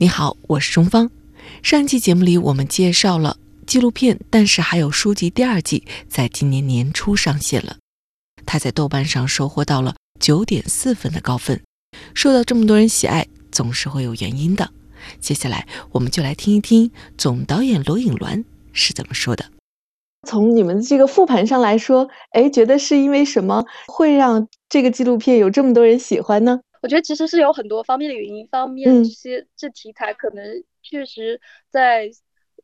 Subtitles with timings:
[0.00, 1.10] 你好，我是钟芳。
[1.60, 7.78] 上一期节目里我们介绍了纪录片，但是还有书籍第二季在今年年初上线了。
[8.46, 11.60] 它在豆瓣上收获到了九点四分的高分，
[12.14, 14.70] 受到这么多人喜爱，总是会有原因的。
[15.18, 19.46] 接下来我们就来听一听总导演罗颖鸾是怎么说的。
[20.28, 26.60] 从你们这个复盘上来说，哎，觉得是因为什么会让这个纪录片有这么多人喜欢呢？
[26.82, 31.40] 我觉得其实是有很多方面的原因，方面这些这题材可能确实
[31.70, 32.10] 在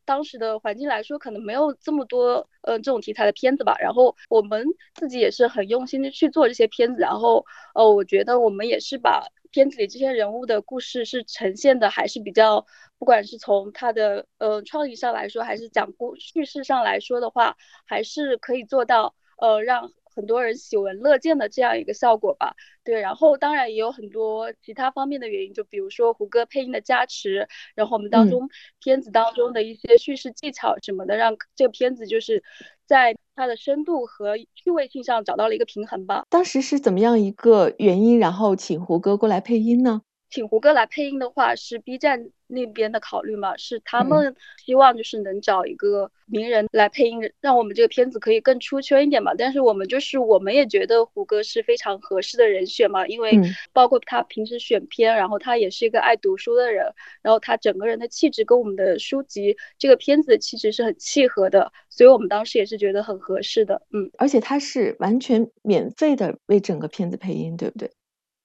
[0.05, 3.75] 当时的环境来说，可能没有这么多呃这种题材的片子吧。
[3.79, 12.65] 然后我们自己也是很用心的去做这些片子，然后呃，我觉得我们也是把片子里这些人物的故事是呈现的还是比较，
[12.97, 19.91] 不管是从他的呃创意上来说，还是讲故叙事上来说的话，还是可以做到呃让。
[20.15, 32.43] 很多人喜闻乐见的这样一个效果吧，对，然后当然也有很多其他方面的原因，就比如说胡歌配音的加持，然后我们当中片子当中的一些叙事技巧什么的，让这个片子就是
[32.85, 36.23] 在它的深度和趣味性上找到了一个平衡吧。
[36.29, 40.01] 当时是怎么样一个原因，然后请胡歌过来配音呢？
[40.35, 43.55] 请胡歌来配音的话，是 B 站那边的考虑嘛？
[43.55, 49.33] 是他们希望就是能找一个名人来配音，让我们这个片子可以更出圈一点嘛。
[49.33, 53.39] 但是我们就是我们也觉得胡歌是非常合适的人选嘛，因为
[53.71, 56.85] 包括他平时选片，然后他也是一个爱读书的人，
[57.21, 63.81] 然后他整个人的气质跟我们的书籍这个片子的气质是很契合的，所以我们当时也是觉得很合适的。
[63.93, 67.89] 嗯，而且他是完全免费的为整个片子配音，对不对？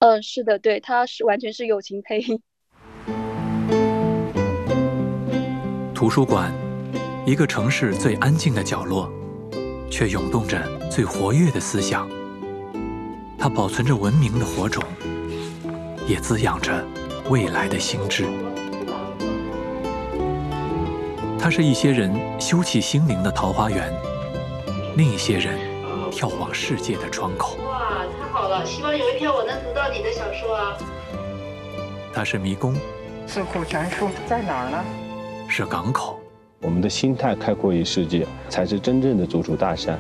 [0.01, 2.41] 嗯，是的，对，他是完全是友情配音。
[5.95, 6.51] 图书馆，
[7.27, 9.12] 一个城市最安静的角落，
[9.91, 10.59] 却涌动着
[10.91, 12.09] 最活跃的思想。
[13.39, 14.83] 它保存着文明的火种，
[16.09, 16.83] 也滋养着
[17.29, 18.25] 未来的心智。
[21.39, 23.92] 它是一些人休憩心灵的桃花源，
[24.97, 25.59] 另一些人
[26.11, 27.58] 眺望世界的窗口。
[28.64, 30.77] 希望有一天我能读到你的小说啊。
[32.12, 32.74] 它是迷宫，
[33.27, 34.84] 四库全书在哪儿呢？
[35.48, 36.18] 是港口。
[36.61, 39.98] 我们的心态开阔于世界，才是真正的走出大山。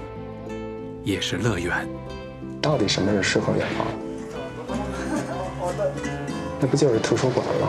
[1.02, 1.88] 也是乐园。
[2.60, 3.86] 到底什么人适合远方？
[6.60, 7.68] 那不就是图书馆吗？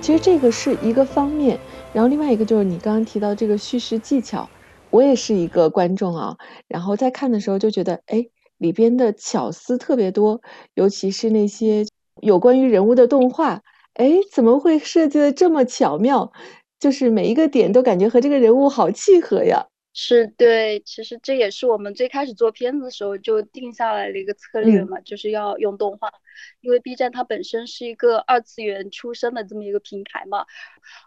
[0.00, 1.58] 其实这个是一个方面，
[1.92, 4.48] 然后另外一个就是你刚刚提到这个叙事技巧。
[4.94, 6.36] 我也是一个观众啊，
[6.68, 8.24] 然后在看的时候就觉得，哎，
[8.58, 10.40] 里边的巧思特别多，
[10.74, 11.84] 尤其是那些
[12.22, 13.60] 有关于人物的动画，
[13.94, 16.30] 哎，怎么会设计的这么巧妙？
[16.78, 19.66] 就是每一个点都感觉和这个人物好契合呀。
[19.96, 26.12] 是对，其实这也是我们最开始做片子的时候就定下来的一个策略嘛，就是要用动画，
[26.62, 30.46] 因为 B 站它本身是一个二次元出身的这么一个平台嘛。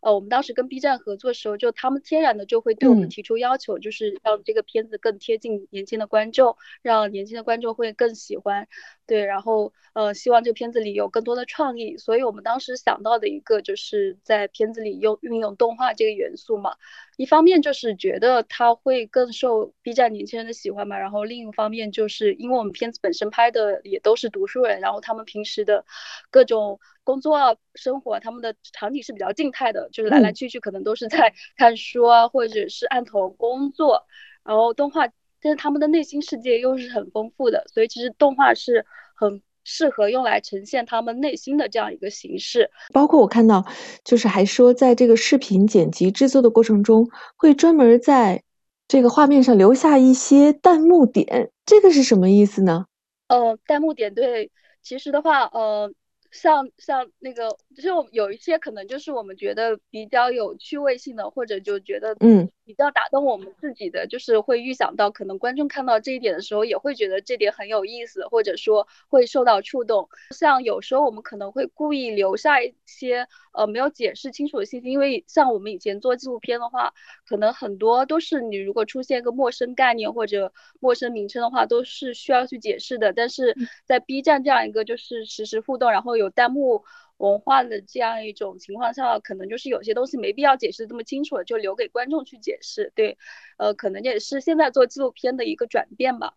[0.02, 8.70] 呃，我们当时跟 B 站合作的时候，就他们天然的就会对我们提出要求，就是让这个片子更贴近年轻的观众，让年轻的观众会更喜欢。
[9.06, 16.78] 对，然后呃，希望这个片子里有更多的创意，所以我们当时想到的一个就是在片子里用运用动画这个元素嘛。
[17.18, 25.86] 一方面就是觉得它会更受 B 站年轻人的喜欢嘛，然后另一方面就是因为我们片子本身拍的也都是读书人，然后他们平时的
[26.30, 34.06] 各种工作啊、生活，他们的场景是比较静态的，就是来来去去可能都是在 看书啊，或者是案头工作，
[34.44, 35.10] 然后动画。
[35.40, 38.84] 但是他们的内心世界又是很丰富的，所以其实动画是
[39.16, 42.72] 很适合用来呈现他们内心的这样一个形式。
[42.92, 43.64] 包括我看到，
[44.04, 48.42] 就是还说在这个视频剪辑制作的过程中，会专门在
[48.88, 52.86] 这个画面上留下一些弹幕点，这个是什么意思呢？
[53.28, 55.92] 呃，弹幕点对，其实的话，呃。
[56.30, 70.10] 像像那个，就有一些可能就是我们觉得比较有趣味性的，或者就觉得嗯比较打动我们自己的，就是会预想到可能观众看到这一点的时候，也会觉得这点很有意思，或者说会受到触动。
[70.32, 76.94] 像有时候我们可能会故意留下一些呃没有解释清楚的信息，因为像我们以前做纪录片的话，
[77.26, 83.14] 可能很多都是你如果出现一个陌生概念或者陌生名称的话，都是需要去解释的。
[83.14, 83.56] 但是
[83.86, 86.84] 在 B 站这样一个就是实时互动，然后有弹幕
[87.18, 92.92] 文化的这样一种情况下，可能就是有些东西没必要解释这么清楚了，就留给观众去解释。
[92.96, 93.18] 对，
[93.58, 96.34] 呃，可能也是现在做纪录片的一个转变吧。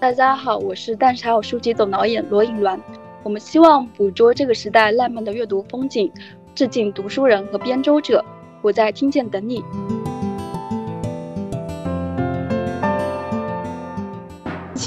[0.00, 2.80] 大家好，我是淡茶有书籍总导演罗颖鸾。
[3.22, 6.10] 我们希望捕捉这个时代烂漫的阅读风景，
[6.54, 8.24] 致敬读书人和编舟者。
[8.62, 9.62] 我在听见等你。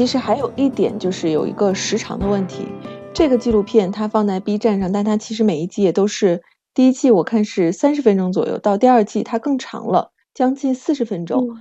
[0.01, 2.65] 其其实还有一点就是有一个时长的问题。
[3.13, 6.41] 这个纪录片它放在 B 站上，但它其实每一季也都是
[6.73, 11.55] 第一季我看是三十分钟左右，到第二季它更长了，将近四十分钟。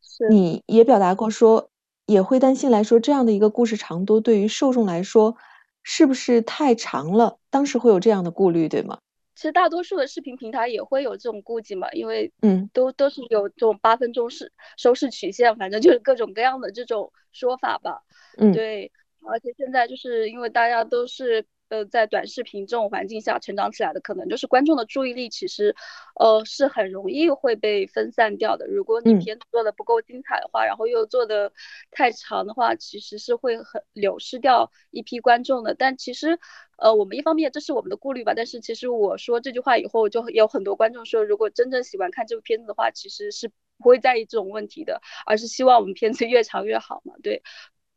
[0.00, 1.68] 是你也表达过说，
[2.06, 5.34] 也会担心来说这样的一个故事长度对于受众来说
[5.82, 7.38] 是不是太长了？
[7.50, 8.98] 当时会有这样的顾虑，对吗？
[9.40, 18.02] 其实大多数的视频平台也会有这种顾忌嘛，因为嗯，都都是有这种八分钟是收视曲线，反正就是各种各样的这种说法吧。
[18.36, 18.92] 嗯，对，
[19.26, 25.74] 而且现在就是因为大家都是呃在短视频这种环境下成长起来的，可能就是观众的注意力其实
[26.16, 28.66] 呃是很容易会被分散掉的。
[28.66, 31.52] 如果你嗯片子做的不够精彩的话，然后又做的
[31.90, 35.74] 太长的话，其实是会很流失掉一批观众的。
[35.74, 36.38] 但其实
[36.76, 47.14] 呃我们一方面这是我们的顾虑吧，但是其实我说这句话以后，就有很多观众说，如果真正喜欢看这部片子的话，其实是不会在意这种问题的，而是希望我们片子越长越好嘛。
[47.22, 47.42] 对。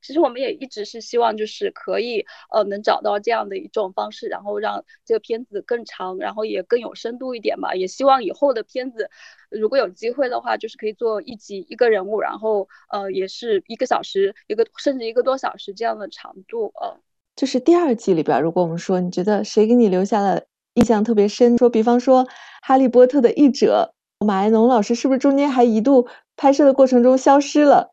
[0.04, 7.74] 其实我们也一直是希望，就是可以呃能找到这样的一种方式，然后让这个片子更长，然后也更有深度一点嘛。
[7.74, 9.10] 也希望以后的片子，
[9.50, 17.00] 如果有机会的话，就是可以做一集一个人物，然后呃也是一个小时，一个甚至一个多小时这样的长度呃。
[17.36, 20.44] 就是第二季里边，如果我们说你觉得谁给你留下了
[20.76, 22.26] 印象特别深，说比方说
[22.62, 27.93] 《哈利波特》的译者马爱农老师，是不是中间还一度拍摄的过程中消失了？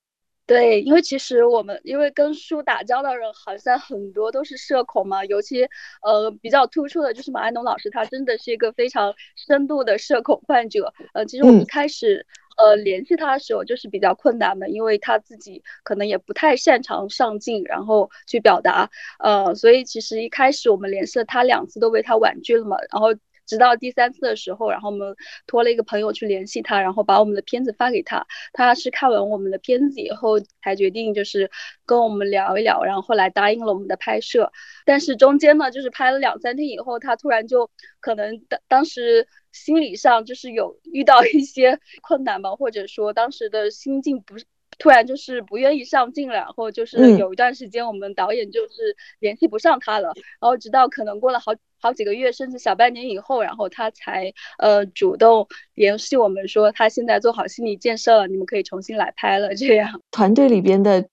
[0.51, 5.63] 对，因为其实我们因为跟书打交道的人好像很多都是社恐嘛，尤其
[6.03, 10.93] 呃比较突出的就是马爱农老师，他真的是一个非常深度的社恐患者。
[11.15, 12.27] 呃，其实我们一开始、
[12.57, 23.15] 呃联系他的时候就是比较困难的，因为他自己可能也不太擅长上镜，然后去表达，呃，所以其实一开始我们联系了他两次都被他婉拒了嘛，然后。
[23.51, 25.17] 直到第三次的时候，然后我们
[25.49, 28.25] 托了一个朋友去联系他，然后把我们的片子发给他。
[28.53, 31.51] 他是看完我们的片子以后才决定，就是
[31.85, 34.53] 跟我们聊一聊，然后后来答应了我们的拍摄。
[34.85, 37.69] 但是中间呢，就是拍了两三天以后，他突然就
[37.99, 44.37] 可能当当时心理上就是有遇到一些困难吧，或者说当时的心境不。
[44.81, 59.55] 突然就是不愿意上镜了，然后就是有一段时间我们导演就是联系不上他了，然后直到可能过了好好几个月，甚至小半年以后，然后他才呃主动联系我们说他现在做好心理建设了，你们可以重新来拍了。
[59.55, 61.07] 这样团队里边的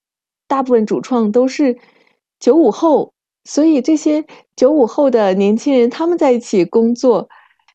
[0.47, 1.77] 大部分主创都是
[2.39, 4.25] 九五后，所以这些
[4.55, 7.27] 九五后的年轻人他们在一起工作，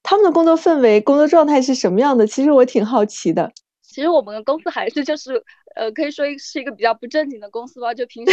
[0.03, 2.27] 他们的工作氛围、工作状态是什么样的？
[2.27, 3.53] 其实我挺好奇的。
[3.83, 7.95] 其实我们的公司还是就是，呃，可以说是一个比较不正经的公司吧。
[7.95, 8.33] 就平时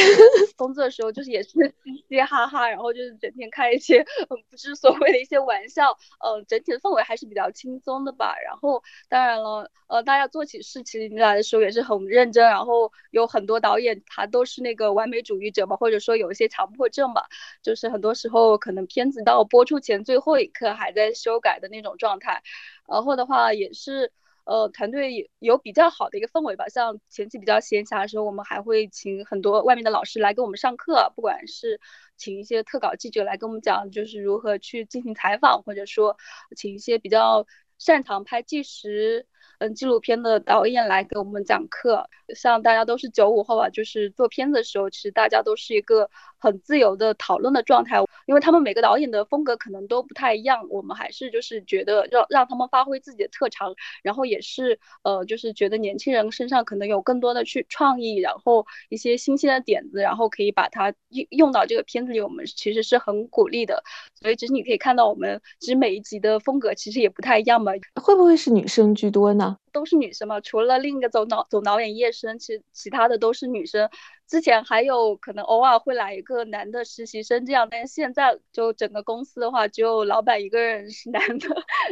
[0.58, 1.50] 工作 的时候，就是也是
[1.84, 8.36] 嘻嘻哈哈，然后就是整天开一些嗯不知所谓的一些玩笑，呃，整体的氛围还是比较轻松的吧。
[8.46, 17.28] 然后当然了，呃，大家做起事情来的时候也是很认真，然后有很多导演他都是那个完美主义者嘛，或者说有一些强迫症吧，
[17.62, 22.44] 就是很多时候可能片子到播出前最后一刻还在修改的那种状态。
[22.88, 24.12] 然后的话也是。
[24.50, 26.68] 呃，团队有比较好的一个氛围吧。
[26.70, 31.80] 像前期比较闲暇的时候，我们还会请很多外面的老师来给我们上课，不管是
[32.18, 36.18] 请一些特稿记者来跟我们讲，就是如何去进行采访，或者说
[36.58, 37.46] 请一些比较
[37.78, 39.28] 擅长拍纪实、
[39.60, 42.10] 嗯纪录片的导演来给我们讲课。
[42.36, 47.98] 像大家都是九五后啊，就是做片子的时候，其实大家都是一个很自由的讨论的状态，
[48.28, 53.74] 因为他们每个导演的风格可能都不太一样，我们还是就是觉得让让他们发挥自己的特长，
[54.04, 63.84] 然后也是呃就是觉得年轻人身上可能有更多的去创意，然后一些新鲜的点子，然后可以把它用用到这个片子里，我们其实是很鼓励的。
[64.22, 67.72] 所以其实你可以看到，我们其实每一集的风格其实也不太一样嘛。
[67.96, 69.49] 会不会是女生居多呢？
[69.72, 73.90] 都是女生嘛，除了另一个总导总导演叶生，其实其他的都是女生。
[74.28, 81.48] 之前还有可能偶尔会来一个男的实习生这样，但是现在就整个公司的话，只有老板一个人是男的，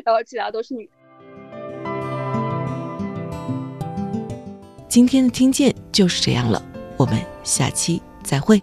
[0.06, 0.90] 然后其他都是女。
[4.88, 6.62] 今天的听见就是这样了，
[6.98, 8.62] 我们下期再会。